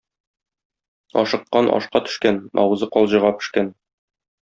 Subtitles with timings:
[1.25, 3.75] Ашыккан ашка төшкән, авызы калҗага пешкән.